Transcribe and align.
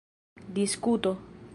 diskuto 0.57 1.11